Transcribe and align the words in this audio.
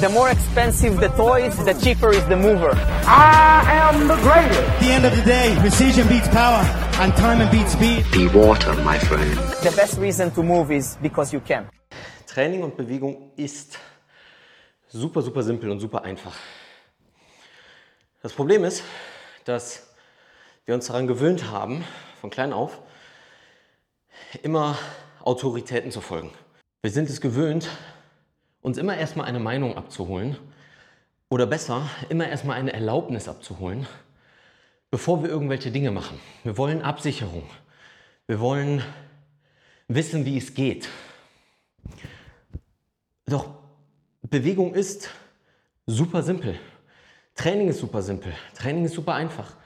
The 0.00 0.08
more 0.08 0.30
expensive 0.30 0.98
the 0.98 1.08
toys, 1.08 1.54
the 1.62 1.74
cheaper 1.74 2.08
is 2.08 2.24
the 2.24 2.36
mover. 2.36 2.72
I 3.04 3.62
am 3.68 4.08
the 4.08 4.16
greatest. 4.16 4.58
At 4.58 4.80
the 4.80 4.92
end 4.92 5.04
of 5.04 5.14
the 5.14 5.22
day, 5.22 5.54
precision 5.60 6.08
beats 6.08 6.26
power 6.28 6.64
and 7.02 7.14
time 7.16 7.46
beats 7.50 7.72
speed. 7.72 8.06
Be 8.10 8.26
water, 8.28 8.72
my 8.82 8.98
friend. 8.98 9.36
The 9.62 9.70
best 9.76 9.98
reason 9.98 10.30
to 10.30 10.42
move 10.42 10.70
is 10.70 10.96
because 11.02 11.34
you 11.34 11.40
can. 11.40 11.68
Training 12.26 12.62
und 12.62 12.78
Bewegung 12.78 13.32
ist 13.36 13.78
super, 14.88 15.20
super 15.20 15.42
simpel 15.42 15.70
und 15.70 15.80
super 15.80 16.02
einfach. 16.02 16.34
Das 18.22 18.32
Problem 18.32 18.64
ist, 18.64 18.82
dass 19.44 19.86
wir 20.64 20.74
uns 20.74 20.86
daran 20.86 21.08
gewöhnt 21.08 21.50
haben, 21.50 21.84
von 22.22 22.30
klein 22.30 22.54
auf, 22.54 22.80
immer 24.42 24.78
Autoritäten 25.22 25.90
zu 25.90 26.00
folgen. 26.00 26.30
Wir 26.80 26.90
sind 26.90 27.10
es 27.10 27.20
gewöhnt, 27.20 27.68
uns 28.62 28.78
immer 28.78 28.96
erstmal 28.96 29.26
eine 29.26 29.40
Meinung 29.40 29.76
abzuholen 29.76 30.36
oder 31.28 31.46
besser, 31.46 31.88
immer 32.08 32.28
erstmal 32.28 32.56
eine 32.56 32.72
Erlaubnis 32.72 33.28
abzuholen, 33.28 33.86
bevor 34.90 35.22
wir 35.22 35.30
irgendwelche 35.30 35.70
Dinge 35.70 35.90
machen. 35.90 36.18
Wir 36.44 36.56
wollen 36.56 36.82
Absicherung. 36.82 37.44
Wir 38.26 38.40
wollen 38.40 38.82
wissen, 39.88 40.24
wie 40.24 40.36
es 40.36 40.54
geht. 40.54 40.88
Doch 43.26 43.48
Bewegung 44.22 44.74
ist 44.74 45.10
super 45.86 46.22
simpel. 46.22 46.58
Training 47.34 47.68
ist 47.68 47.78
super 47.78 48.02
simpel. 48.02 48.32
Training 48.54 48.84
ist 48.84 48.94
super 48.94 49.14
einfach. 49.14 49.56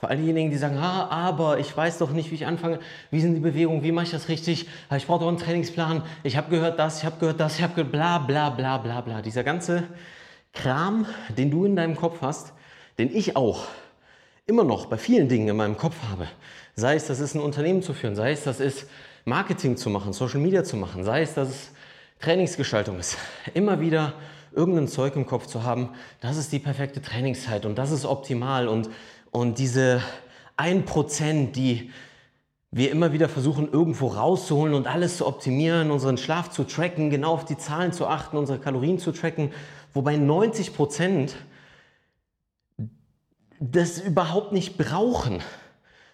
Für 0.00 0.08
all 0.08 0.16
diejenigen, 0.16 0.50
die 0.50 0.56
sagen, 0.56 0.78
ah, 0.78 1.08
aber 1.10 1.58
ich 1.58 1.76
weiß 1.76 1.98
doch 1.98 2.10
nicht, 2.10 2.30
wie 2.30 2.34
ich 2.34 2.46
anfange, 2.46 2.78
wie 3.10 3.20
sind 3.20 3.34
die 3.34 3.40
Bewegungen, 3.40 3.82
wie 3.82 3.92
mache 3.92 4.06
ich 4.06 4.10
das 4.10 4.30
richtig, 4.30 4.66
ah, 4.88 4.96
ich 4.96 5.06
brauche 5.06 5.20
doch 5.20 5.28
einen 5.28 5.36
Trainingsplan, 5.36 6.02
ich 6.22 6.38
habe 6.38 6.48
gehört 6.48 6.78
das, 6.78 7.00
ich 7.00 7.04
habe 7.04 7.18
gehört 7.20 7.38
das, 7.38 7.56
ich 7.56 7.62
habe 7.62 7.74
gehört 7.74 7.92
bla 7.92 8.18
bla 8.18 8.48
bla 8.48 8.78
bla 8.78 9.02
bla. 9.02 9.20
Dieser 9.20 9.44
ganze 9.44 9.84
Kram, 10.54 11.04
den 11.36 11.50
du 11.50 11.66
in 11.66 11.76
deinem 11.76 11.96
Kopf 11.96 12.22
hast, 12.22 12.54
den 12.98 13.14
ich 13.14 13.36
auch 13.36 13.64
immer 14.46 14.64
noch 14.64 14.86
bei 14.86 14.96
vielen 14.96 15.28
Dingen 15.28 15.48
in 15.48 15.56
meinem 15.56 15.76
Kopf 15.76 15.96
habe. 16.10 16.26
Sei 16.76 16.94
es, 16.94 17.06
das 17.06 17.20
ist 17.20 17.34
ein 17.34 17.42
Unternehmen 17.42 17.82
zu 17.82 17.92
führen, 17.92 18.16
sei 18.16 18.32
es, 18.32 18.44
das 18.44 18.58
ist 18.58 18.86
Marketing 19.26 19.76
zu 19.76 19.90
machen, 19.90 20.14
Social 20.14 20.40
Media 20.40 20.64
zu 20.64 20.76
machen, 20.76 21.04
sei 21.04 21.20
es, 21.20 21.34
dass 21.34 21.48
es 21.50 21.70
Trainingsgestaltung 22.20 22.98
ist. 22.98 23.18
Immer 23.52 23.80
wieder 23.80 24.14
irgendein 24.52 24.88
Zeug 24.88 25.14
im 25.14 25.26
Kopf 25.26 25.46
zu 25.46 25.62
haben, 25.62 25.90
das 26.20 26.36
ist 26.36 26.52
die 26.52 26.58
perfekte 26.58 27.00
Trainingszeit 27.02 27.66
und 27.66 27.76
das 27.76 27.90
ist 27.90 28.04
optimal 28.04 28.66
und 28.66 28.88
und 29.30 29.58
diese 29.58 30.02
1%, 30.56 31.52
die 31.52 31.90
wir 32.72 32.90
immer 32.90 33.12
wieder 33.12 33.28
versuchen, 33.28 33.70
irgendwo 33.72 34.08
rauszuholen 34.08 34.74
und 34.74 34.86
alles 34.86 35.16
zu 35.16 35.26
optimieren, 35.26 35.90
unseren 35.90 36.18
Schlaf 36.18 36.50
zu 36.50 36.64
tracken, 36.64 37.10
genau 37.10 37.32
auf 37.32 37.44
die 37.44 37.58
Zahlen 37.58 37.92
zu 37.92 38.06
achten, 38.06 38.36
unsere 38.36 38.58
Kalorien 38.58 38.98
zu 38.98 39.10
tracken, 39.12 39.52
wobei 39.92 40.14
90% 40.14 41.32
das 43.58 44.00
überhaupt 44.00 44.52
nicht 44.52 44.78
brauchen. 44.78 45.42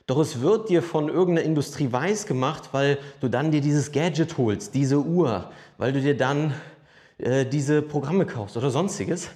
Doch 0.07 0.19
es 0.19 0.41
wird 0.41 0.69
dir 0.69 0.83
von 0.83 1.09
irgendeiner 1.09 1.47
Industrie 1.47 1.91
weiß 1.91 2.27
gemacht, 2.27 2.71
weil 2.73 2.99
du 3.21 3.29
dann 3.29 3.51
dir 3.51 3.61
dieses 3.61 3.93
Gadget 3.93 4.39
holst, 4.39 4.75
diese 4.75 4.99
Uhr, 5.01 5.51
weil 5.79 5.93
du 5.93 6.01
dir 6.01 6.17
dann 6.17 6.55
äh, 7.19 7.45
diese 7.45 7.83
Programme 7.83 8.25
kaufst 8.25 8.57
oder 8.57 8.71
sonstiges. 8.71 9.31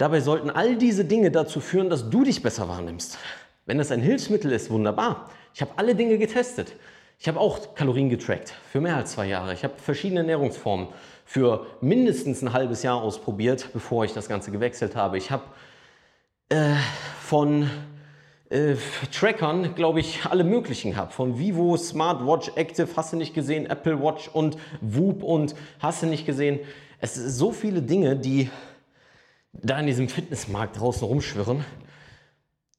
Dabei 0.00 0.20
sollten 0.20 0.48
all 0.48 0.76
diese 0.76 1.04
Dinge 1.04 1.30
dazu 1.30 1.60
führen, 1.60 1.90
dass 1.90 2.08
du 2.08 2.24
dich 2.24 2.42
besser 2.42 2.70
wahrnimmst. 2.70 3.18
Wenn 3.66 3.76
das 3.76 3.92
ein 3.92 4.00
Hilfsmittel 4.00 4.50
ist, 4.50 4.70
wunderbar. 4.70 5.28
Ich 5.52 5.60
habe 5.60 5.72
alle 5.76 5.94
Dinge 5.94 6.16
getestet. 6.16 6.72
Ich 7.18 7.28
habe 7.28 7.38
auch 7.38 7.74
Kalorien 7.74 8.08
getrackt 8.08 8.54
für 8.72 8.80
mehr 8.80 8.96
als 8.96 9.12
zwei 9.12 9.26
Jahre. 9.26 9.52
Ich 9.52 9.62
habe 9.62 9.74
verschiedene 9.76 10.20
Ernährungsformen 10.20 10.88
für 11.26 11.66
mindestens 11.82 12.40
ein 12.40 12.54
halbes 12.54 12.82
Jahr 12.82 13.02
ausprobiert, 13.02 13.68
bevor 13.74 14.06
ich 14.06 14.14
das 14.14 14.26
Ganze 14.26 14.50
gewechselt 14.50 14.96
habe. 14.96 15.18
Ich 15.18 15.30
habe 15.30 15.42
äh, 16.48 16.76
von 17.20 17.68
äh, 18.48 18.76
Trackern, 19.12 19.74
glaube 19.74 20.00
ich, 20.00 20.24
alle 20.24 20.44
möglichen 20.44 20.92
gehabt. 20.92 21.12
Von 21.12 21.38
Vivo, 21.38 21.76
Smartwatch, 21.76 22.52
Active, 22.54 22.88
hast 22.96 23.12
du 23.12 23.18
nicht 23.18 23.34
gesehen, 23.34 23.66
Apple 23.66 24.02
Watch 24.02 24.28
und 24.28 24.56
Whoop 24.80 25.22
und 25.22 25.54
hast 25.78 26.02
du 26.02 26.06
nicht 26.06 26.24
gesehen. 26.24 26.58
Es 27.00 27.16
sind 27.16 27.28
so 27.28 27.52
viele 27.52 27.82
Dinge, 27.82 28.16
die 28.16 28.48
da 29.52 29.78
in 29.78 29.86
diesem 29.86 30.08
Fitnessmarkt 30.08 30.80
draußen 30.80 31.06
rumschwirren. 31.06 31.64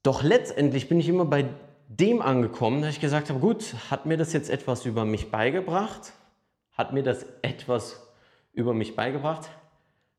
Doch 0.03 0.23
letztendlich 0.23 0.89
bin 0.89 0.99
ich 0.99 1.09
immer 1.09 1.25
bei 1.25 1.45
dem 1.87 2.21
angekommen, 2.21 2.81
dass 2.81 2.91
ich 2.91 3.01
gesagt 3.01 3.29
habe, 3.29 3.39
gut, 3.39 3.75
hat 3.89 4.05
mir 4.05 4.17
das 4.17 4.33
jetzt 4.33 4.49
etwas 4.49 4.85
über 4.85 5.05
mich 5.05 5.29
beigebracht? 5.29 6.13
Hat 6.71 6.93
mir 6.93 7.03
das 7.03 7.25
etwas 7.41 8.01
über 8.53 8.73
mich 8.73 8.95
beigebracht? 8.95 9.49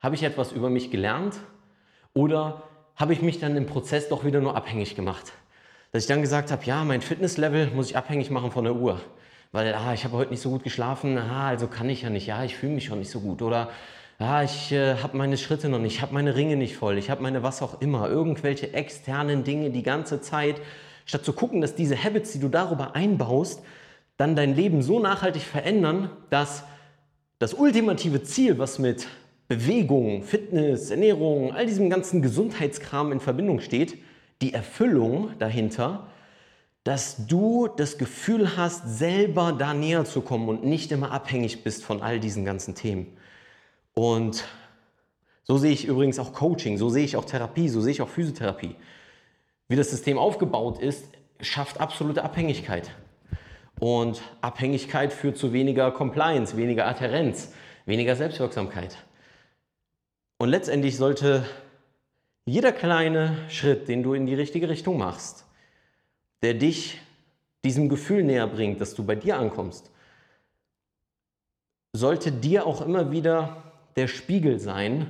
Habe 0.00 0.14
ich 0.14 0.22
etwas 0.22 0.52
über 0.52 0.68
mich 0.68 0.90
gelernt? 0.90 1.36
Oder 2.12 2.62
habe 2.96 3.14
ich 3.14 3.22
mich 3.22 3.40
dann 3.40 3.56
im 3.56 3.66
Prozess 3.66 4.08
doch 4.08 4.24
wieder 4.24 4.40
nur 4.40 4.54
abhängig 4.54 4.94
gemacht? 4.94 5.32
Dass 5.92 6.04
ich 6.04 6.08
dann 6.08 6.20
gesagt 6.20 6.50
habe, 6.50 6.64
ja, 6.64 6.84
mein 6.84 7.00
Fitnesslevel 7.00 7.70
muss 7.70 7.90
ich 7.90 7.96
abhängig 7.96 8.30
machen 8.30 8.50
von 8.50 8.64
der 8.64 8.74
Uhr. 8.74 9.00
Weil, 9.50 9.74
ah, 9.74 9.92
ich 9.92 10.04
habe 10.04 10.16
heute 10.16 10.30
nicht 10.30 10.40
so 10.40 10.50
gut 10.50 10.64
geschlafen, 10.64 11.18
ah, 11.18 11.48
also 11.48 11.68
kann 11.68 11.88
ich 11.88 12.02
ja 12.02 12.10
nicht, 12.10 12.26
ja, 12.26 12.44
ich 12.44 12.56
fühle 12.56 12.72
mich 12.72 12.84
schon 12.86 12.98
nicht 12.98 13.10
so 13.10 13.20
gut. 13.20 13.42
Oder 13.42 13.70
ja, 14.22 14.44
ich 14.44 14.70
äh, 14.70 14.98
habe 14.98 15.16
meine 15.16 15.36
Schritte 15.36 15.68
noch 15.68 15.80
nicht, 15.80 15.96
ich 15.96 16.00
habe 16.00 16.14
meine 16.14 16.36
Ringe 16.36 16.54
nicht 16.54 16.76
voll, 16.76 16.96
ich 16.96 17.10
habe 17.10 17.20
meine 17.22 17.42
was 17.42 17.60
auch 17.60 17.80
immer, 17.80 18.08
irgendwelche 18.08 18.72
externen 18.72 19.42
Dinge 19.42 19.70
die 19.70 19.82
ganze 19.82 20.20
Zeit. 20.20 20.60
Statt 21.06 21.24
zu 21.24 21.32
gucken, 21.32 21.60
dass 21.60 21.74
diese 21.74 22.00
Habits, 22.00 22.30
die 22.30 22.38
du 22.38 22.48
darüber 22.48 22.94
einbaust, 22.94 23.64
dann 24.16 24.36
dein 24.36 24.54
Leben 24.54 24.80
so 24.80 25.00
nachhaltig 25.00 25.42
verändern, 25.42 26.08
dass 26.30 26.62
das 27.40 27.52
ultimative 27.52 28.22
Ziel, 28.22 28.60
was 28.60 28.78
mit 28.78 29.08
Bewegung, 29.48 30.22
Fitness, 30.22 30.92
Ernährung, 30.92 31.52
all 31.52 31.66
diesem 31.66 31.90
ganzen 31.90 32.22
Gesundheitskram 32.22 33.10
in 33.10 33.18
Verbindung 33.18 33.58
steht, 33.58 33.98
die 34.40 34.54
Erfüllung 34.54 35.30
dahinter, 35.40 36.06
dass 36.84 37.26
du 37.26 37.66
das 37.66 37.98
Gefühl 37.98 38.56
hast, 38.56 38.98
selber 38.98 39.52
da 39.52 39.74
näher 39.74 40.04
zu 40.04 40.20
kommen 40.20 40.48
und 40.48 40.64
nicht 40.64 40.92
immer 40.92 41.10
abhängig 41.10 41.64
bist 41.64 41.84
von 41.84 42.02
all 42.02 42.20
diesen 42.20 42.44
ganzen 42.44 42.76
Themen. 42.76 43.16
Und 43.94 44.44
so 45.44 45.58
sehe 45.58 45.72
ich 45.72 45.84
übrigens 45.86 46.18
auch 46.18 46.32
Coaching, 46.32 46.78
so 46.78 46.88
sehe 46.88 47.04
ich 47.04 47.16
auch 47.16 47.24
Therapie, 47.24 47.68
so 47.68 47.80
sehe 47.80 47.92
ich 47.92 48.02
auch 48.02 48.08
Physiotherapie. 48.08 48.76
Wie 49.68 49.76
das 49.76 49.90
System 49.90 50.18
aufgebaut 50.18 50.78
ist, 50.78 51.06
schafft 51.40 51.80
absolute 51.80 52.22
Abhängigkeit. 52.22 52.90
Und 53.80 54.22
Abhängigkeit 54.40 55.12
führt 55.12 55.36
zu 55.36 55.52
weniger 55.52 55.90
Compliance, 55.90 56.56
weniger 56.56 56.86
Adherenz, 56.86 57.52
weniger 57.84 58.14
Selbstwirksamkeit. 58.14 58.96
Und 60.38 60.48
letztendlich 60.48 60.96
sollte 60.96 61.44
jeder 62.44 62.72
kleine 62.72 63.36
Schritt, 63.48 63.88
den 63.88 64.02
du 64.02 64.14
in 64.14 64.26
die 64.26 64.34
richtige 64.34 64.68
Richtung 64.68 64.98
machst, 64.98 65.46
der 66.42 66.54
dich 66.54 67.00
diesem 67.64 67.88
Gefühl 67.88 68.24
näher 68.24 68.46
bringt, 68.46 68.80
dass 68.80 68.94
du 68.94 69.04
bei 69.04 69.14
dir 69.14 69.38
ankommst, 69.38 69.90
sollte 71.92 72.32
dir 72.32 72.66
auch 72.66 72.80
immer 72.80 73.10
wieder 73.12 73.61
der 73.96 74.08
Spiegel 74.08 74.58
sein, 74.58 75.06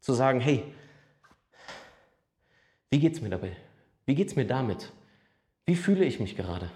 zu 0.00 0.12
sagen, 0.12 0.40
hey, 0.40 0.62
wie 2.90 2.98
geht 2.98 3.14
es 3.14 3.20
mir 3.20 3.30
dabei? 3.30 3.52
Wie 4.04 4.14
geht 4.14 4.28
es 4.28 4.36
mir 4.36 4.46
damit? 4.46 4.92
Wie 5.64 5.74
fühle 5.74 6.04
ich 6.04 6.20
mich 6.20 6.36
gerade? 6.36 6.70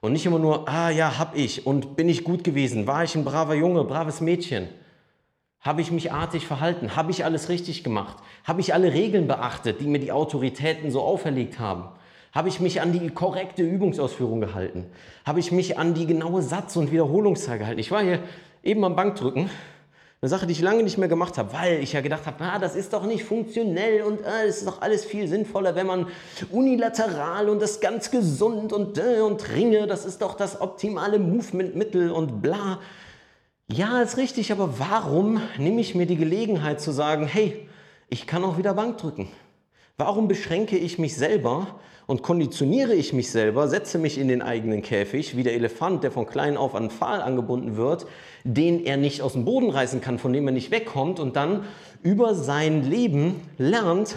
Und 0.00 0.12
nicht 0.12 0.26
immer 0.26 0.38
nur, 0.38 0.68
ah 0.68 0.90
ja, 0.90 1.18
hab 1.18 1.36
ich 1.36 1.66
und 1.66 1.96
bin 1.96 2.08
ich 2.08 2.24
gut 2.24 2.44
gewesen, 2.44 2.86
war 2.86 3.04
ich 3.04 3.14
ein 3.14 3.24
braver 3.24 3.54
Junge, 3.54 3.84
braves 3.84 4.20
Mädchen? 4.20 4.68
Habe 5.60 5.80
ich 5.80 5.92
mich 5.92 6.12
artig 6.12 6.46
verhalten? 6.46 6.96
Habe 6.96 7.12
ich 7.12 7.24
alles 7.24 7.48
richtig 7.48 7.84
gemacht? 7.84 8.16
Habe 8.44 8.60
ich 8.60 8.74
alle 8.74 8.92
Regeln 8.92 9.28
beachtet, 9.28 9.80
die 9.80 9.86
mir 9.86 10.00
die 10.00 10.10
Autoritäten 10.10 10.90
so 10.90 11.02
auferlegt 11.02 11.60
haben? 11.60 11.88
Habe 12.32 12.48
ich 12.48 12.60
mich 12.60 12.80
an 12.80 12.92
die 12.92 13.10
korrekte 13.10 13.62
Übungsausführung 13.62 14.40
gehalten? 14.40 14.86
Habe 15.24 15.38
ich 15.38 15.52
mich 15.52 15.78
an 15.78 15.94
die 15.94 16.06
genaue 16.06 16.42
Satz- 16.42 16.76
und 16.76 16.90
Wiederholungszahl 16.90 17.58
gehalten? 17.58 17.78
Ich 17.78 17.90
war 17.90 18.02
hier 18.02 18.20
eben 18.62 18.84
am 18.84 18.96
Bankdrücken 18.96 19.50
eine 20.22 20.28
Sache, 20.28 20.46
die 20.46 20.52
ich 20.52 20.60
lange 20.60 20.84
nicht 20.84 20.98
mehr 20.98 21.08
gemacht 21.08 21.36
habe, 21.36 21.52
weil 21.52 21.82
ich 21.82 21.94
ja 21.94 22.00
gedacht 22.00 22.26
habe, 22.26 22.44
ah, 22.44 22.60
das 22.60 22.76
ist 22.76 22.92
doch 22.92 23.04
nicht 23.06 23.24
funktionell 23.24 24.02
und 24.02 24.20
es 24.20 24.26
äh, 24.26 24.48
ist 24.48 24.66
doch 24.68 24.80
alles 24.80 25.04
viel 25.04 25.26
sinnvoller, 25.26 25.74
wenn 25.74 25.88
man 25.88 26.06
unilateral 26.52 27.48
und 27.48 27.60
das 27.60 27.80
ganz 27.80 28.12
gesund 28.12 28.72
und, 28.72 28.98
äh, 28.98 29.20
und 29.20 29.50
Ringe, 29.52 29.88
das 29.88 30.04
ist 30.04 30.22
doch 30.22 30.36
das 30.36 30.60
optimale 30.60 31.18
Movementmittel 31.18 32.12
und 32.12 32.40
bla. 32.40 32.78
Ja, 33.66 34.00
ist 34.00 34.16
richtig, 34.16 34.52
aber 34.52 34.78
warum 34.78 35.40
nehme 35.58 35.80
ich 35.80 35.96
mir 35.96 36.06
die 36.06 36.16
Gelegenheit 36.16 36.80
zu 36.80 36.92
sagen, 36.92 37.26
hey, 37.26 37.68
ich 38.08 38.28
kann 38.28 38.44
auch 38.44 38.58
wieder 38.58 38.74
Bank 38.74 38.98
drücken? 38.98 39.28
Warum 39.96 40.28
beschränke 40.28 40.76
ich 40.76 40.98
mich 40.98 41.16
selber 41.16 41.80
und 42.06 42.22
konditioniere 42.22 42.94
ich 42.94 43.12
mich 43.12 43.30
selber, 43.30 43.68
setze 43.68 43.98
mich 43.98 44.18
in 44.18 44.28
den 44.28 44.42
eigenen 44.42 44.82
Käfig, 44.82 45.36
wie 45.36 45.42
der 45.42 45.54
Elefant, 45.54 46.02
der 46.02 46.10
von 46.10 46.26
klein 46.26 46.56
auf 46.56 46.74
an 46.74 46.90
Pfahl 46.90 47.22
angebunden 47.22 47.76
wird, 47.76 48.06
den 48.44 48.84
er 48.84 48.96
nicht 48.96 49.22
aus 49.22 49.34
dem 49.34 49.44
Boden 49.44 49.70
reißen 49.70 50.00
kann, 50.00 50.18
von 50.18 50.32
dem 50.32 50.46
er 50.48 50.52
nicht 50.52 50.70
wegkommt 50.70 51.20
und 51.20 51.36
dann 51.36 51.64
über 52.02 52.34
sein 52.34 52.82
Leben 52.88 53.40
lernt, 53.58 54.16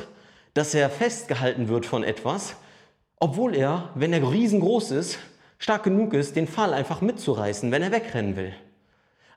dass 0.53 0.73
er 0.73 0.89
festgehalten 0.89 1.67
wird 1.67 1.85
von 1.85 2.03
etwas, 2.03 2.55
obwohl 3.19 3.55
er, 3.55 3.89
wenn 3.95 4.13
er 4.13 4.31
riesengroß 4.31 4.91
ist, 4.91 5.19
stark 5.57 5.83
genug 5.83 6.13
ist, 6.13 6.35
den 6.35 6.47
Pfahl 6.47 6.73
einfach 6.73 7.01
mitzureißen, 7.01 7.71
wenn 7.71 7.83
er 7.83 7.91
wegrennen 7.91 8.35
will. 8.35 8.53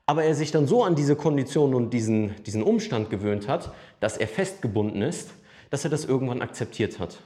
aber 0.09 0.23
er 0.23 0.33
sich 0.33 0.49
dann 0.49 0.65
so 0.65 0.83
an 0.83 0.95
diese 0.95 1.15
Kondition 1.15 1.75
und 1.75 1.91
diesen, 1.91 2.33
diesen 2.43 2.63
Umstand 2.63 3.11
gewöhnt 3.11 3.47
hat, 3.47 3.71
dass 3.99 4.17
er 4.17 4.27
festgebunden 4.27 5.03
ist, 5.03 5.29
dass 5.69 5.83
er 5.83 5.89
das 5.89 6.05
irgendwann 6.05 6.41
akzeptiert 6.41 6.99
hat. 6.99 7.19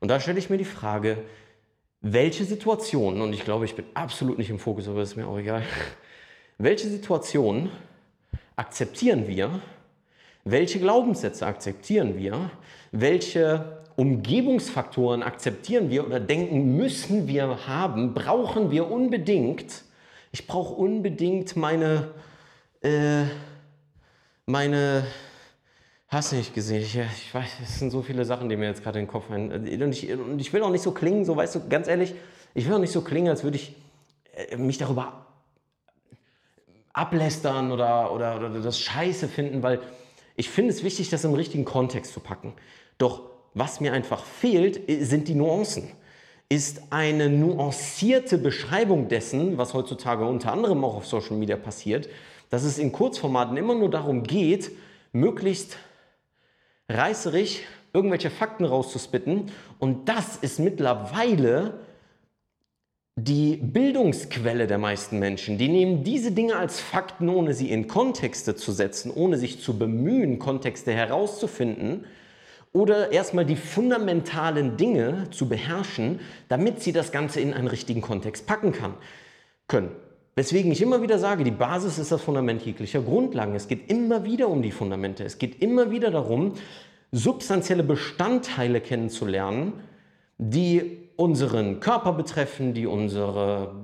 Und 0.00 0.08
da 0.08 0.20
stelle 0.20 0.38
ich 0.38 0.50
mir 0.50 0.58
die 0.58 0.64
Frage, 0.64 1.18
welche 2.00 2.44
Situationen, 2.44 3.22
und 3.22 3.32
ich 3.32 3.44
glaube, 3.44 3.64
ich 3.64 3.76
bin 3.76 3.84
absolut 3.94 4.38
nicht 4.38 4.50
im 4.50 4.58
Fokus, 4.58 4.88
aber 4.88 5.02
ist 5.02 5.16
mir 5.16 5.26
auch 5.26 5.38
egal, 5.38 5.62
welche 6.58 6.88
Situationen 6.88 7.70
akzeptieren 8.56 9.28
wir, 9.28 9.60
welche 10.44 10.80
Glaubenssätze 10.80 11.46
akzeptieren 11.46 12.18
wir, 12.18 12.50
welche 12.90 13.82
Umgebungsfaktoren 13.96 15.22
akzeptieren 15.22 15.90
wir 15.90 16.06
oder 16.06 16.18
denken 16.18 16.76
müssen 16.76 17.28
wir 17.28 17.66
haben, 17.66 18.14
brauchen 18.14 18.70
wir 18.70 18.90
unbedingt. 18.90 19.82
Ich 20.32 20.46
brauche 20.46 20.74
unbedingt 20.74 21.56
meine, 21.56 22.10
äh, 22.80 23.24
meine, 24.46 25.06
hast 26.12 26.32
du 26.32 26.36
nicht 26.36 26.54
gesehen? 26.54 26.82
Ich, 26.82 26.96
ich 26.96 27.34
weiß, 27.34 27.48
es 27.62 27.78
sind 27.78 27.90
so 27.90 28.02
viele 28.02 28.24
Sachen, 28.24 28.48
die 28.48 28.56
mir 28.56 28.66
jetzt 28.66 28.82
gerade 28.82 28.98
in 28.98 29.06
den 29.06 29.10
Kopf 29.10 29.30
ein. 29.30 29.50
Und 29.50 29.92
ich, 29.92 30.12
und 30.12 30.38
ich 30.40 30.52
will 30.52 30.62
auch 30.62 30.70
nicht 30.70 30.82
so 30.82 30.92
klingen, 30.92 31.24
so 31.24 31.36
weißt 31.36 31.54
du, 31.54 31.68
ganz 31.68 31.88
ehrlich, 31.88 32.14
ich 32.54 32.66
will 32.66 32.74
auch 32.74 32.78
nicht 32.78 32.92
so 32.92 33.00
klingen, 33.00 33.28
als 33.28 33.42
würde 33.44 33.56
ich 33.56 33.74
äh, 34.34 34.56
mich 34.56 34.78
darüber 34.78 35.26
ablästern 36.92 37.72
oder, 37.72 38.12
oder, 38.12 38.36
oder 38.36 38.60
das 38.60 38.78
Scheiße 38.78 39.26
finden, 39.26 39.62
weil 39.62 39.80
ich 40.36 40.50
finde 40.50 40.70
es 40.70 40.84
wichtig, 40.84 41.08
das 41.08 41.24
im 41.24 41.32
richtigen 41.32 41.64
Kontext 41.64 42.12
zu 42.12 42.20
packen. 42.20 42.52
Doch 42.98 43.22
was 43.54 43.80
mir 43.80 43.92
einfach 43.92 44.24
fehlt, 44.24 44.80
sind 45.06 45.28
die 45.28 45.34
Nuancen. 45.34 45.88
Ist 46.48 46.82
eine 46.90 47.30
nuancierte 47.30 48.36
Beschreibung 48.36 49.08
dessen, 49.08 49.56
was 49.56 49.72
heutzutage 49.72 50.26
unter 50.26 50.52
anderem 50.52 50.84
auch 50.84 50.96
auf 50.96 51.06
Social 51.06 51.36
Media 51.36 51.56
passiert, 51.56 52.10
dass 52.50 52.64
es 52.64 52.78
in 52.78 52.92
Kurzformaten 52.92 53.56
immer 53.56 53.74
nur 53.74 53.90
darum 53.90 54.22
geht, 54.22 54.70
möglichst 55.12 55.78
reißerig 56.88 57.64
irgendwelche 57.92 58.30
Fakten 58.30 58.64
rauszuspitten. 58.64 59.50
Und 59.78 60.08
das 60.08 60.36
ist 60.36 60.58
mittlerweile 60.58 61.80
die 63.16 63.56
Bildungsquelle 63.56 64.66
der 64.66 64.78
meisten 64.78 65.18
Menschen. 65.18 65.58
Die 65.58 65.68
nehmen 65.68 66.02
diese 66.02 66.32
Dinge 66.32 66.56
als 66.56 66.80
Fakten, 66.80 67.28
ohne 67.28 67.52
sie 67.52 67.70
in 67.70 67.86
Kontexte 67.86 68.56
zu 68.56 68.72
setzen, 68.72 69.10
ohne 69.10 69.36
sich 69.36 69.60
zu 69.60 69.78
bemühen, 69.78 70.38
Kontexte 70.38 70.92
herauszufinden 70.92 72.06
oder 72.72 73.12
erstmal 73.12 73.44
die 73.44 73.56
fundamentalen 73.56 74.78
Dinge 74.78 75.28
zu 75.30 75.46
beherrschen, 75.46 76.20
damit 76.48 76.82
sie 76.82 76.92
das 76.92 77.12
Ganze 77.12 77.40
in 77.40 77.52
einen 77.52 77.68
richtigen 77.68 78.00
Kontext 78.00 78.46
packen 78.46 78.72
kann, 78.72 78.94
können. 79.68 79.90
Weswegen 80.34 80.72
ich 80.72 80.80
immer 80.80 81.02
wieder 81.02 81.18
sage, 81.18 81.44
die 81.44 81.50
Basis 81.50 81.98
ist 81.98 82.10
das 82.10 82.22
Fundament 82.22 82.62
jeglicher 82.62 83.02
Grundlagen. 83.02 83.54
Es 83.54 83.68
geht 83.68 83.90
immer 83.90 84.24
wieder 84.24 84.48
um 84.48 84.62
die 84.62 84.70
Fundamente. 84.70 85.24
Es 85.24 85.38
geht 85.38 85.60
immer 85.60 85.90
wieder 85.90 86.10
darum, 86.10 86.54
substanzielle 87.10 87.82
Bestandteile 87.82 88.80
kennenzulernen, 88.80 89.74
die 90.38 90.98
unseren 91.16 91.80
Körper 91.80 92.14
betreffen, 92.14 92.72
die 92.72 92.86
unsere 92.86 93.74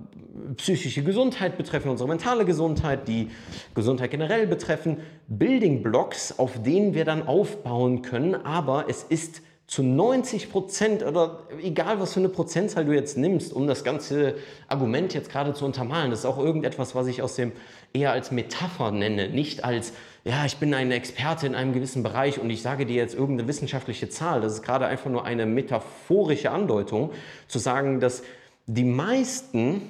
psychische 0.56 1.02
Gesundheit 1.02 1.58
betreffen, 1.58 1.90
unsere 1.90 2.08
mentale 2.08 2.46
Gesundheit, 2.46 3.06
die 3.08 3.28
Gesundheit 3.74 4.10
generell 4.10 4.46
betreffen. 4.46 4.98
Building 5.28 5.82
Blocks, 5.82 6.38
auf 6.38 6.62
denen 6.62 6.94
wir 6.94 7.04
dann 7.04 7.26
aufbauen 7.26 8.00
können, 8.00 8.34
aber 8.34 8.86
es 8.88 9.02
ist 9.02 9.42
zu 9.68 9.82
90 9.82 10.50
Prozent 10.50 11.04
oder 11.04 11.40
egal 11.62 12.00
was 12.00 12.14
für 12.14 12.20
eine 12.20 12.30
Prozentzahl 12.30 12.86
du 12.86 12.92
jetzt 12.92 13.18
nimmst, 13.18 13.52
um 13.52 13.66
das 13.66 13.84
ganze 13.84 14.34
Argument 14.66 15.12
jetzt 15.12 15.30
gerade 15.30 15.52
zu 15.52 15.66
untermalen, 15.66 16.10
das 16.10 16.20
ist 16.20 16.24
auch 16.24 16.38
irgendetwas, 16.38 16.94
was 16.94 17.06
ich 17.06 17.22
aus 17.22 17.36
dem 17.36 17.52
eher 17.92 18.12
als 18.12 18.30
Metapher 18.30 18.90
nenne, 18.90 19.28
nicht 19.28 19.64
als 19.64 19.92
ja, 20.24 20.44
ich 20.44 20.56
bin 20.56 20.74
ein 20.74 20.90
Experte 20.90 21.46
in 21.46 21.54
einem 21.54 21.72
gewissen 21.72 22.02
Bereich 22.02 22.38
und 22.38 22.50
ich 22.50 22.60
sage 22.60 22.84
dir 22.84 22.96
jetzt 22.96 23.14
irgendeine 23.14 23.48
wissenschaftliche 23.48 24.08
Zahl. 24.10 24.40
Das 24.40 24.52
ist 24.52 24.62
gerade 24.62 24.86
einfach 24.86 25.10
nur 25.10 25.24
eine 25.24 25.46
metaphorische 25.46 26.50
Andeutung, 26.50 27.12
zu 27.46 27.58
sagen, 27.58 28.00
dass 28.00 28.22
die 28.66 28.84
meisten 28.84 29.82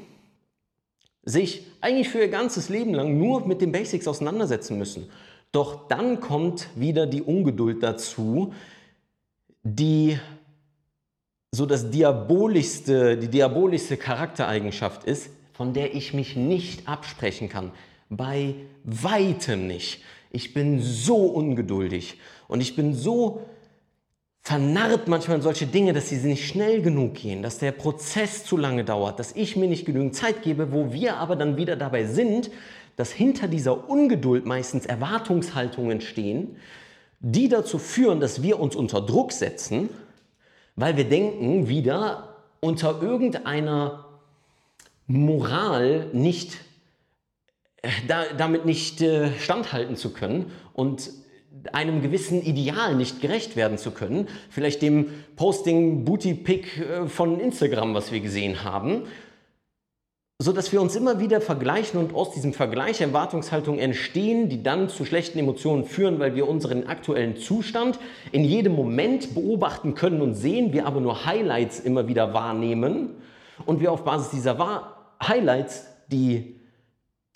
sich 1.25 1.67
eigentlich 1.81 2.09
für 2.09 2.21
ihr 2.21 2.29
ganzes 2.29 2.69
Leben 2.69 2.95
lang 2.95 3.19
nur 3.19 3.47
mit 3.47 3.61
den 3.61 3.73
Basics 3.73 4.07
auseinandersetzen 4.07 4.79
müssen. 4.79 5.11
Doch 5.51 5.89
dann 5.89 6.21
kommt 6.21 6.69
wieder 6.77 7.07
die 7.07 7.23
Ungeduld 7.23 7.83
dazu, 7.83 8.53
die 9.75 10.19
so 11.53 11.67
das 11.67 11.91
diabolischste, 11.91 13.17
die 13.17 13.29
diabolischste 13.29 13.97
Charaktereigenschaft 13.97 15.05
ist, 15.05 15.31
von 15.53 15.73
der 15.73 15.95
ich 15.95 16.15
mich 16.15 16.37
nicht 16.37 16.87
absprechen 16.87 17.49
kann. 17.49 17.73
Bei 18.11 18.55
weitem 18.85 19.67
nicht. 19.67 20.03
Ich 20.31 20.53
bin 20.55 20.81
so 20.81 21.17
ungeduldig 21.17 22.19
und 22.49 22.61
ich 22.61 22.77
bin 22.77 22.95
so 22.95 23.43
vernarrt 24.43 25.09
manchmal 25.09 25.39
in 25.39 25.43
solche 25.43 25.67
Dinge, 25.67 25.93
dass 25.93 26.09
sie 26.09 26.17
nicht 26.17 26.47
schnell 26.47 26.81
genug 26.81 27.15
gehen, 27.15 27.43
dass 27.43 27.59
der 27.59 27.73
Prozess 27.73 28.45
zu 28.45 28.57
lange 28.57 28.85
dauert, 28.85 29.19
dass 29.19 29.33
ich 29.33 29.57
mir 29.57 29.69
nicht 29.69 29.85
genügend 29.85 30.15
Zeit 30.15 30.43
gebe, 30.43 30.73
wo 30.73 30.93
wir 30.93 31.17
aber 31.17 31.37
dann 31.37 31.57
wieder 31.57 31.77
dabei 31.77 32.05
sind, 32.05 32.51
dass 32.97 33.11
hinter 33.11 33.49
dieser 33.49 33.89
Ungeduld 33.89 34.47
meistens 34.47 34.87
Erwartungshaltungen 34.87 36.01
stehen, 36.01 36.57
die 37.21 37.49
dazu 37.49 37.79
führen, 37.79 38.21
dass 38.21 38.43
wir 38.43 38.61
uns 38.61 38.77
unter 38.77 39.01
Druck 39.01 39.33
setzen, 39.33 39.89
weil 40.77 40.97
wir 40.97 41.09
denken, 41.09 41.69
wieder 41.69 42.37
unter 42.61 43.03
irgendeiner 43.03 44.05
Moral 45.07 46.07
nicht 46.13 46.59
äh, 47.83 47.89
da, 48.07 48.25
damit 48.37 48.67
nicht 48.67 49.01
äh, 49.01 49.33
standhalten 49.39 49.97
zu 49.97 50.13
können 50.13 50.53
und 50.75 51.11
einem 51.73 52.03
gewissen 52.03 52.43
Ideal 52.43 52.95
nicht 52.95 53.21
gerecht 53.21 53.57
werden 53.57 53.79
zu 53.79 53.91
können, 53.91 54.29
vielleicht 54.51 54.83
dem 54.83 55.09
Posting 55.37 56.05
Booty 56.05 56.35
Pick 56.35 56.79
äh, 56.79 57.07
von 57.07 57.41
Instagram, 57.41 57.95
was 57.95 58.13
wir 58.13 58.21
gesehen 58.21 58.65
haben, 58.65 59.05
so 60.41 60.53
dass 60.53 60.71
wir 60.71 60.81
uns 60.81 60.95
immer 60.95 61.19
wieder 61.19 61.41
vergleichen 61.41 61.99
und 61.99 62.15
aus 62.15 62.31
diesem 62.31 62.53
Vergleich 62.53 63.01
Erwartungshaltungen 63.01 63.81
entstehen, 63.81 64.49
die 64.49 64.63
dann 64.63 64.89
zu 64.89 65.05
schlechten 65.05 65.39
Emotionen 65.39 65.85
führen, 65.85 66.21
weil 66.21 66.37
wir 66.37 66.49
unseren 66.49 66.87
aktuellen 66.87 67.37
Zustand 67.37 67.99
in 68.31 68.45
jedem 68.45 68.77
Moment 68.77 69.35
beobachten 69.35 69.95
können 69.95 70.21
und 70.21 70.35
sehen, 70.35 70.73
wir 70.73 70.87
aber 70.87 71.01
nur 71.01 71.27
Highlights 71.27 71.81
immer 71.81 72.07
wieder 72.07 72.35
wahrnehmen 72.35 73.17
und 73.67 73.81
wir 73.81 73.91
auf 73.91 74.05
Basis 74.05 74.31
dieser 74.31 74.57
Highlights 75.21 75.87
die 76.07 76.55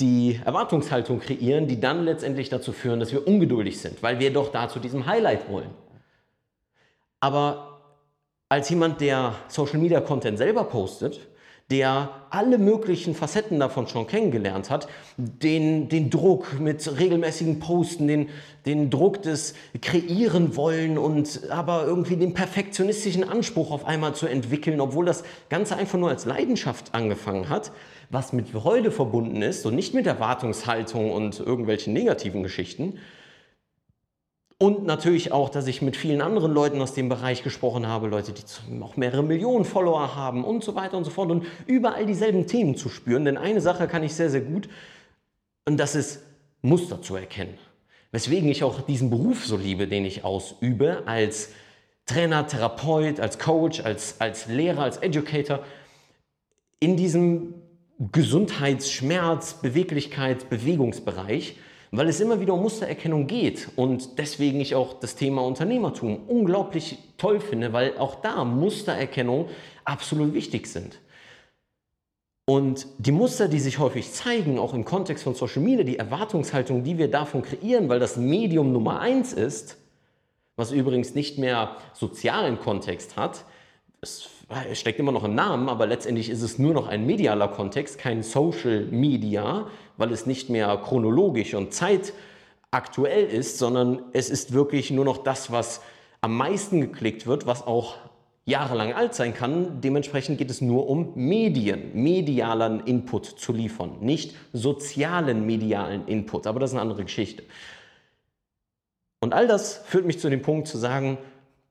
die 0.00 0.40
Erwartungshaltung 0.44 1.20
kreieren, 1.20 1.68
die 1.68 1.78
dann 1.78 2.04
letztendlich 2.04 2.48
dazu 2.48 2.72
führen, 2.72 2.98
dass 2.98 3.12
wir 3.12 3.26
ungeduldig 3.26 3.80
sind, 3.80 4.02
weil 4.02 4.18
wir 4.18 4.32
doch 4.32 4.50
da 4.50 4.68
zu 4.68 4.80
diesem 4.80 5.06
Highlight 5.06 5.48
wollen. 5.48 5.70
Aber 7.20 7.80
als 8.48 8.68
jemand, 8.68 9.00
der 9.00 9.34
Social 9.48 9.78
Media 9.78 10.00
Content 10.00 10.38
selber 10.38 10.64
postet, 10.64 11.20
der 11.70 12.10
alle 12.30 12.58
möglichen 12.58 13.14
Facetten 13.14 13.60
davon 13.60 13.86
schon 13.86 14.06
kennengelernt 14.06 14.70
hat, 14.70 14.88
den, 15.16 15.88
den 15.88 16.10
Druck 16.10 16.58
mit 16.58 16.98
regelmäßigen 16.98 17.60
Posten, 17.60 18.08
den, 18.08 18.28
den 18.66 18.90
Druck 18.90 19.22
des 19.22 19.54
Kreieren 19.80 20.56
wollen 20.56 20.98
und 20.98 21.50
aber 21.50 21.84
irgendwie 21.86 22.16
den 22.16 22.34
perfektionistischen 22.34 23.28
Anspruch 23.28 23.70
auf 23.70 23.84
einmal 23.86 24.14
zu 24.14 24.26
entwickeln, 24.26 24.80
obwohl 24.80 25.04
das 25.06 25.24
Ganze 25.48 25.76
einfach 25.76 25.98
nur 25.98 26.10
als 26.10 26.24
Leidenschaft 26.24 26.94
angefangen 26.94 27.48
hat, 27.48 27.72
was 28.10 28.32
mit 28.32 28.50
Freude 28.50 28.90
verbunden 28.90 29.40
ist 29.42 29.64
und 29.64 29.74
nicht 29.74 29.94
mit 29.94 30.06
Erwartungshaltung 30.06 31.12
und 31.12 31.40
irgendwelchen 31.40 31.92
negativen 31.92 32.42
Geschichten. 32.42 32.98
Und 34.62 34.86
natürlich 34.86 35.32
auch, 35.32 35.48
dass 35.48 35.66
ich 35.66 35.82
mit 35.82 35.96
vielen 35.96 36.22
anderen 36.22 36.52
Leuten 36.52 36.80
aus 36.80 36.94
dem 36.94 37.08
Bereich 37.08 37.42
gesprochen 37.42 37.88
habe, 37.88 38.06
Leute, 38.06 38.32
die 38.32 38.80
auch 38.80 38.96
mehrere 38.96 39.24
Millionen 39.24 39.64
Follower 39.64 40.14
haben 40.14 40.44
und 40.44 40.62
so 40.62 40.76
weiter 40.76 40.96
und 40.96 41.02
so 41.02 41.10
fort 41.10 41.32
und 41.32 41.44
überall 41.66 42.06
dieselben 42.06 42.46
Themen 42.46 42.76
zu 42.76 42.88
spüren. 42.88 43.24
Denn 43.24 43.36
eine 43.36 43.60
Sache 43.60 43.88
kann 43.88 44.04
ich 44.04 44.14
sehr, 44.14 44.30
sehr 44.30 44.42
gut 44.42 44.68
und 45.66 45.78
das 45.78 45.96
ist 45.96 46.22
Muster 46.60 47.02
zu 47.02 47.16
erkennen. 47.16 47.58
Weswegen 48.12 48.48
ich 48.48 48.62
auch 48.62 48.82
diesen 48.82 49.10
Beruf 49.10 49.44
so 49.44 49.56
liebe, 49.56 49.88
den 49.88 50.04
ich 50.04 50.22
ausübe, 50.22 51.02
als 51.06 51.48
Trainer, 52.06 52.46
Therapeut, 52.46 53.18
als 53.18 53.40
Coach, 53.40 53.80
als, 53.80 54.20
als 54.20 54.46
Lehrer, 54.46 54.84
als 54.84 54.98
Educator. 54.98 55.64
In 56.78 56.96
diesem 56.96 57.54
Gesundheits-, 58.12 58.92
Schmerz-, 58.92 59.56
Beweglichkeits-, 59.60 60.44
Bewegungsbereich, 60.44 61.56
weil 61.92 62.08
es 62.08 62.20
immer 62.20 62.40
wieder 62.40 62.54
um 62.54 62.62
Mustererkennung 62.62 63.26
geht 63.26 63.68
und 63.76 64.18
deswegen 64.18 64.60
ich 64.60 64.74
auch 64.74 64.94
das 64.94 65.14
Thema 65.14 65.42
Unternehmertum 65.42 66.20
unglaublich 66.26 66.98
toll 67.18 67.38
finde, 67.38 67.74
weil 67.74 67.98
auch 67.98 68.16
da 68.16 68.44
Mustererkennung 68.44 69.48
absolut 69.84 70.32
wichtig 70.32 70.66
sind. 70.66 70.98
Und 72.46 72.86
die 72.98 73.12
Muster, 73.12 73.46
die 73.46 73.60
sich 73.60 73.78
häufig 73.78 74.10
zeigen, 74.10 74.58
auch 74.58 74.72
im 74.72 74.86
Kontext 74.86 75.22
von 75.22 75.34
Social 75.34 75.62
Media, 75.62 75.84
die 75.84 75.98
Erwartungshaltung, 75.98 76.82
die 76.82 76.96
wir 76.96 77.10
davon 77.10 77.42
kreieren, 77.42 77.90
weil 77.90 78.00
das 78.00 78.16
Medium 78.16 78.72
Nummer 78.72 79.00
eins 79.00 79.34
ist, 79.34 79.76
was 80.56 80.72
übrigens 80.72 81.14
nicht 81.14 81.38
mehr 81.38 81.76
sozialen 81.92 82.58
Kontext 82.58 83.16
hat, 83.16 83.44
es 84.00 84.28
steckt 84.72 84.98
immer 84.98 85.12
noch 85.12 85.24
im 85.24 85.34
Namen, 85.34 85.68
aber 85.68 85.86
letztendlich 85.86 86.28
ist 86.28 86.42
es 86.42 86.58
nur 86.58 86.74
noch 86.74 86.88
ein 86.88 87.06
medialer 87.06 87.48
Kontext, 87.48 87.98
kein 87.98 88.22
Social 88.22 88.86
Media, 88.86 89.68
weil 89.96 90.12
es 90.12 90.26
nicht 90.26 90.48
mehr 90.48 90.76
chronologisch 90.76 91.54
und 91.54 91.72
zeitaktuell 91.72 93.26
ist, 93.26 93.58
sondern 93.58 94.02
es 94.12 94.30
ist 94.30 94.52
wirklich 94.52 94.90
nur 94.90 95.04
noch 95.04 95.18
das, 95.18 95.50
was 95.52 95.80
am 96.20 96.36
meisten 96.36 96.80
geklickt 96.80 97.26
wird, 97.26 97.46
was 97.46 97.66
auch 97.66 97.96
jahrelang 98.44 98.92
alt 98.92 99.14
sein 99.14 99.34
kann. 99.34 99.80
Dementsprechend 99.80 100.38
geht 100.38 100.50
es 100.50 100.60
nur 100.60 100.88
um 100.88 101.12
Medien, 101.14 101.90
medialen 101.94 102.80
Input 102.80 103.26
zu 103.26 103.52
liefern, 103.52 103.96
nicht 104.00 104.34
sozialen 104.52 105.46
medialen 105.46 106.06
Input. 106.06 106.46
Aber 106.46 106.60
das 106.60 106.70
ist 106.70 106.74
eine 106.74 106.82
andere 106.82 107.04
Geschichte. 107.04 107.44
Und 109.20 109.34
all 109.34 109.46
das 109.46 109.78
führt 109.86 110.04
mich 110.04 110.18
zu 110.18 110.30
dem 110.30 110.42
Punkt 110.42 110.66
zu 110.66 110.78
sagen, 110.78 111.18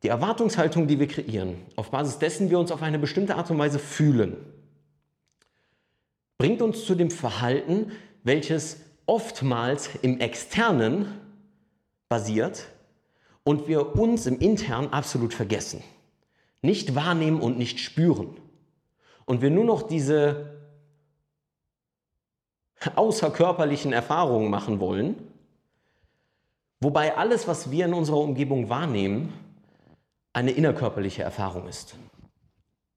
die 0.04 0.08
Erwartungshaltung, 0.08 0.88
die 0.88 1.00
wir 1.00 1.08
kreieren, 1.08 1.58
auf 1.76 1.92
Basis 1.92 2.18
dessen 2.18 2.50
wir 2.50 2.58
uns 2.58 2.72
auf 2.72 2.82
eine 2.82 2.98
bestimmte 2.98 3.36
Art 3.36 3.52
und 3.52 3.60
Weise 3.60 3.78
fühlen, 3.78 4.38
bringt 6.38 6.62
uns 6.62 6.86
zu 6.86 6.96
dem 6.96 7.12
Verhalten, 7.12 7.92
welches 8.24 8.78
oftmals 9.06 9.90
im 10.02 10.20
Externen 10.20 11.20
basiert 12.10 12.68
und 13.44 13.68
wir 13.68 13.96
uns 13.96 14.26
im 14.26 14.40
Internen 14.40 14.94
absolut 14.94 15.34
vergessen 15.34 15.84
nicht 16.62 16.96
wahrnehmen 16.96 17.42
und 17.42 17.58
nicht 17.58 17.80
spüren. 17.80 18.38
Und 19.26 19.42
wir 19.42 19.50
nur 19.50 19.66
noch 19.66 19.84
diese 19.84 20.62
außerkörperlichen 22.96 23.94
Erfahrungen 23.94 24.50
machen 24.50 24.80
wollen, 24.80 25.16
wobei 26.80 27.16
alles, 27.16 27.48
was 27.48 27.70
wir 27.70 27.86
in 27.86 27.94
unserer 27.94 28.18
Umgebung 28.18 28.70
wahrnehmen, 28.70 29.34
eine 30.34 30.52
innerkörperliche 30.52 31.24
Erfahrung 31.24 31.68
ist 31.68 31.96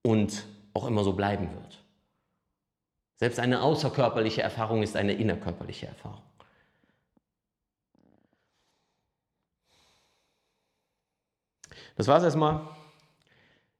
und 0.03 0.47
auch 0.73 0.87
immer 0.87 1.05
so 1.05 1.13
bleiben 1.13 1.49
wird. 1.53 1.84
Selbst 3.17 3.39
eine 3.39 3.63
außerkörperliche 3.63 4.43
Erfahrung 4.43 4.83
ist 4.83 4.97
eine 4.97 5.13
innerkörperliche 5.13 5.87
Erfahrung. 5.87 6.23
Das 11.97 12.09
war 12.09 12.19
es 12.19 12.25
erstmal. 12.25 12.69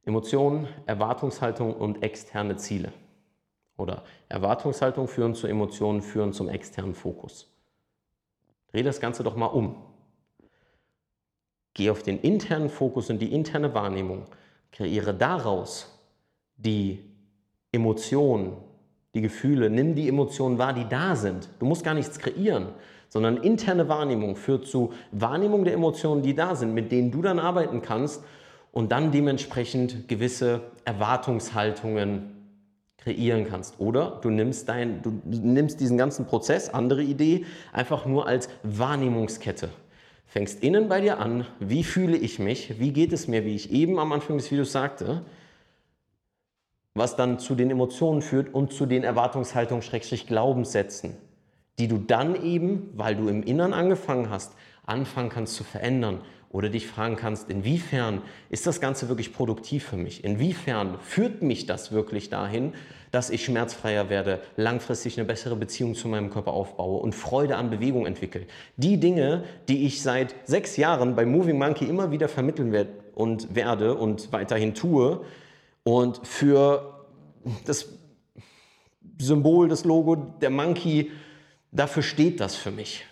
Emotionen, 0.05 0.69
Erwartungshaltung 0.87 1.75
und 1.75 2.03
externe 2.03 2.57
Ziele. 2.57 2.93
Oder 3.77 4.05
Erwartungshaltung 4.29 5.09
führen 5.09 5.35
zu 5.35 5.47
Emotionen, 5.47 6.03
führen 6.03 6.33
zum 6.33 6.49
externen 6.49 6.95
Fokus. 6.95 7.51
Dreh 8.69 8.83
das 8.83 9.01
Ganze 9.01 9.25
doch 9.25 9.35
mal 9.35 9.47
um. 9.47 9.83
Geh 11.73 11.91
auf 11.91 12.03
den 12.03 12.21
internen 12.21 12.69
Fokus 12.69 13.11
und 13.11 13.19
die 13.19 13.33
interne 13.33 13.75
Wahrnehmung. 13.75 14.27
Kreiere 14.71 15.13
daraus 15.13 15.99
die 16.57 17.11
Emotionen, 17.73 18.57
die 19.15 19.21
Gefühle. 19.21 19.71
Nimm 19.71 19.95
die 19.95 20.09
Emotionen 20.09 20.59
wahr, 20.59 20.73
die 20.73 20.89
da 20.89 21.17
sind. 21.17 21.49
Du 21.61 21.67
musst 21.67 21.85
gar 21.85 21.95
nichts 21.95 22.19
kreieren, 22.19 22.69
sondern 23.09 23.37
interne 23.39 23.89
Wahrnehmung 23.89 24.37
führt 24.37 24.67
zu 24.67 24.93
Wahrnehmung 25.13 25.65
der 25.65 25.75
Emotionen, 25.75 26.23
die 26.23 26.35
da 26.35 26.57
sind, 26.57 26.75
mit 26.75 26.91
denen 26.93 27.11
du 27.11 27.23
dann 27.23 27.39
arbeiten 27.39 27.81
kannst 27.81 28.25
und 28.73 28.91
dann 28.91 29.13
dementsprechend 29.13 30.09
gewisse 30.09 30.63
Erwartungshaltungen 30.85 32.35
kreieren 32.99 33.47
kannst. 33.49 33.79
Oder 33.79 34.19
du 34.23 34.31
nimmst, 34.31 34.69
dein, 34.69 35.03
du 35.03 35.21
nimmst 35.25 35.79
diesen 35.81 35.97
ganzen 35.97 36.27
Prozess, 36.27 36.71
andere 36.71 37.03
Idee, 37.03 37.45
einfach 37.73 38.07
nur 38.07 38.27
als 38.27 38.49
Wahrnehmungskette. 38.63 39.69
Fängst 40.27 40.65
innen 40.65 40.89
bei 40.89 41.01
dir 41.01 41.21
an, 41.21 41.47
wie 41.61 41.85
fühle 41.85 42.17
ich 42.17 42.41
mich, 42.41 42.81
wie 42.81 42.93
geht 42.93 43.13
es 43.13 43.29
mir, 43.29 43.45
wie 43.45 43.55
ich 43.55 43.71
eben 43.71 44.01
am 44.01 44.11
Anfang 44.11 44.39
des 44.39 44.51
Videos 44.51 44.73
sagte, 44.73 45.23
was 46.95 47.17
dann 47.17 47.39
zu 47.39 47.55
den 47.55 47.71
Emotionen 47.71 48.23
führt 48.23 48.55
und 48.55 48.73
zu 48.73 48.87
den 48.87 49.03
Erwartungshaltungen, 49.03 49.83
Schrägstrich 49.83 50.27
Glaubenssätzen, 50.27 51.17
die 51.79 51.89
du 51.89 51.99
dann 51.99 52.41
eben, 52.41 52.91
weil 52.95 53.17
du 53.17 53.29
im 53.29 53.43
Innern 53.43 53.73
angefangen 53.73 54.31
hast, 54.31 54.53
anfangen 54.87 55.29
kannst 55.29 55.57
zu 55.57 55.65
verändern 55.65 56.21
oder 56.51 56.69
dich 56.69 56.87
fragen 56.87 57.17
kannst, 57.17 57.51
inwiefern 57.51 58.23
ist 58.49 58.69
das 58.69 58.81
Ganze 58.81 59.09
wirklich 59.09 59.33
produktiv 59.33 59.87
für 59.87 59.97
mich? 59.97 60.23
Inwiefern 60.23 60.99
führt 61.01 61.43
mich 61.43 61.67
das 61.67 61.91
wirklich 61.91 62.31
dahin, 62.31 62.75
dass 63.11 63.31
ich 63.31 63.45
schmerzfreier 63.45 64.09
werde, 64.09 64.41
langfristig 64.57 65.19
eine 65.19 65.27
bessere 65.27 65.57
Beziehung 65.57 65.97
zu 65.97 66.07
meinem 66.07 66.31
Körper 66.31 66.53
aufbaue 66.53 67.01
und 67.01 67.13
Freude 67.13 67.57
an 67.57 67.71
Bewegung 67.71 68.07
entwickle? 68.07 68.47
Die 68.77 69.01
Dinge, 69.01 69.43
die 69.69 69.85
ich 69.85 70.01
seit 70.01 70.37
sechs 70.45 70.77
Jahren 70.77 71.17
bei 71.17 71.27
Moving 71.27 71.59
Monkey 71.59 71.87
immer 71.87 72.13
wieder 72.13 72.29
vermitteln 72.29 72.71
werde 72.71 72.91
und 73.17 73.57
werde 73.57 73.97
und 73.97 74.33
weiterhin 74.33 74.75
tue 74.75 75.25
und 75.85 76.27
für 76.27 77.07
das 77.67 77.89
Symbol, 79.19 79.69
das 79.69 79.85
Logo 79.85 80.17
der 80.17 80.51
Monkey, 80.51 81.13
dafür 81.71 82.03
steht 82.03 82.41
das 82.41 82.57
für 82.57 82.71
mich. 82.71 83.05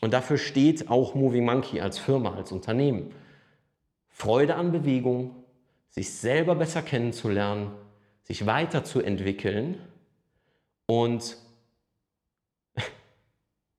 Und 0.00 0.12
dafür 0.12 0.36
steht 0.36 0.90
auch 0.90 1.14
Moving 1.14 1.44
Monkey 1.44 1.80
als 1.80 1.98
Firma, 1.98 2.34
als 2.34 2.50
Unternehmen. 2.52 3.14
Freude 4.08 4.56
an 4.56 4.72
Bewegung, 4.72 5.34
sich 5.88 6.12
selber 6.12 6.54
besser 6.54 6.82
kennenzulernen, 6.82 7.70
sich 8.22 8.46
weiterzuentwickeln 8.46 9.78
und 10.86 11.36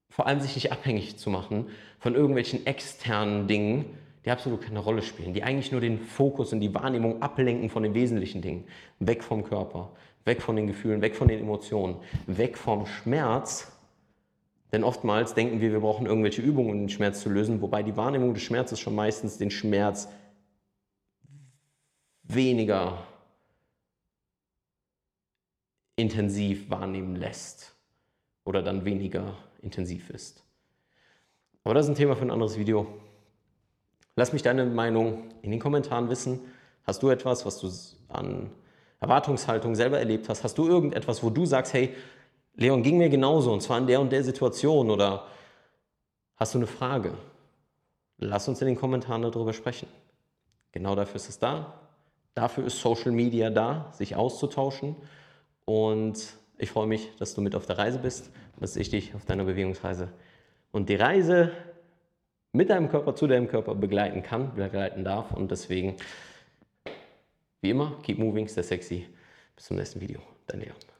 vor 0.09 0.27
allem 0.27 0.39
sich 0.39 0.55
nicht 0.55 0.71
abhängig 0.71 1.17
zu 1.17 1.29
machen 1.29 1.69
von 1.99 2.15
irgendwelchen 2.15 2.65
externen 2.65 3.47
Dingen, 3.47 3.97
die 4.25 4.31
absolut 4.31 4.61
keine 4.61 4.79
Rolle 4.79 5.01
spielen, 5.01 5.33
die 5.33 5.43
eigentlich 5.43 5.71
nur 5.71 5.81
den 5.81 5.99
Fokus 5.99 6.51
und 6.51 6.59
die 6.59 6.73
Wahrnehmung 6.73 7.21
ablenken 7.21 7.69
von 7.69 7.83
den 7.83 7.93
wesentlichen 7.93 8.41
Dingen. 8.41 8.65
Weg 8.99 9.23
vom 9.23 9.43
Körper, 9.43 9.91
weg 10.25 10.41
von 10.41 10.55
den 10.55 10.67
Gefühlen, 10.67 11.01
weg 11.01 11.15
von 11.15 11.27
den 11.27 11.39
Emotionen, 11.39 11.97
weg 12.25 12.57
vom 12.57 12.85
Schmerz 12.85 13.71
denn 14.75 14.83
oftmals 14.83 15.33
denken 15.33 15.61
wir, 15.61 15.71
wir 15.71 15.79
brauchen 15.79 16.05
irgendwelche 16.05 16.41
Übungen, 16.41 16.69
um 16.69 16.79
den 16.79 16.89
Schmerz 16.89 17.21
zu 17.21 17.29
lösen, 17.29 17.61
wobei 17.61 17.81
die 17.81 17.95
Wahrnehmung 17.95 18.33
des 18.33 18.43
Schmerzes 18.43 18.77
schon 18.77 18.93
meistens 18.93 19.37
den 19.37 19.49
Schmerz 19.49 20.09
weniger 22.23 23.07
intensiv 25.95 26.69
wahrnehmen 26.69 27.15
lässt 27.15 27.73
oder 28.43 28.61
dann 28.61 28.83
weniger 28.83 29.37
intensiv 29.61 30.09
ist. 30.09 30.43
Aber 31.63 31.73
das 31.73 31.85
ist 31.85 31.91
ein 31.91 31.95
Thema 31.95 32.17
für 32.17 32.23
ein 32.23 32.31
anderes 32.31 32.57
Video. 32.57 32.85
Lass 34.15 34.33
mich 34.33 34.41
deine 34.41 34.65
Meinung 34.65 35.29
in 35.41 35.51
den 35.51 35.59
Kommentaren 35.59 36.09
wissen. 36.09 36.39
Hast 36.83 37.03
du 37.03 37.09
etwas, 37.09 37.45
was 37.45 37.59
du 37.59 37.69
an 38.07 38.49
Erwartungshaltung 38.99 39.75
selber 39.75 39.99
erlebt 39.99 40.29
hast? 40.29 40.43
Hast 40.43 40.57
du 40.57 40.67
irgendetwas, 40.67 41.21
wo 41.21 41.29
du 41.29 41.45
sagst, 41.45 41.73
hey, 41.73 41.93
Leon, 42.55 42.83
ging 42.83 42.97
mir 42.97 43.09
genauso 43.09 43.51
und 43.51 43.61
zwar 43.61 43.77
in 43.77 43.87
der 43.87 43.99
und 43.99 44.11
der 44.11 44.23
Situation 44.23 44.89
oder 44.89 45.27
hast 46.37 46.53
du 46.53 46.59
eine 46.59 46.67
Frage? 46.67 47.13
Lass 48.17 48.47
uns 48.47 48.61
in 48.61 48.67
den 48.67 48.77
Kommentaren 48.77 49.21
darüber 49.21 49.51
sprechen. 49.51 49.87
Genau 50.71 50.95
dafür 50.95 51.17
ist 51.17 51.27
es 51.27 51.39
da. 51.39 51.73
Dafür 52.33 52.65
ist 52.65 52.79
Social 52.79 53.11
Media 53.11 53.49
da, 53.49 53.91
sich 53.93 54.15
auszutauschen. 54.15 54.95
Und 55.65 56.37
ich 56.57 56.69
freue 56.69 56.87
mich, 56.87 57.11
dass 57.17 57.33
du 57.33 57.41
mit 57.41 57.55
auf 57.55 57.65
der 57.65 57.77
Reise 57.77 57.99
bist, 57.99 58.31
dass 58.59 58.77
ich 58.77 58.89
dich 58.89 59.13
auf 59.15 59.25
deiner 59.25 59.43
Bewegungsreise 59.43 60.09
und 60.71 60.87
die 60.87 60.95
Reise 60.95 61.51
mit 62.55 62.69
deinem 62.69 62.89
Körper 62.89 63.15
zu 63.15 63.27
deinem 63.27 63.47
Körper 63.47 63.75
begleiten 63.75 64.23
kann, 64.23 64.55
begleiten 64.55 65.03
darf. 65.03 65.31
Und 65.33 65.51
deswegen, 65.51 65.97
wie 67.61 67.69
immer, 67.69 67.99
keep 68.03 68.17
moving, 68.17 68.47
stay 68.47 68.63
sexy. 68.63 69.07
Bis 69.55 69.65
zum 69.65 69.77
nächsten 69.77 70.01
Video. 70.01 70.21
Dein 70.47 70.61
Leon. 70.61 70.94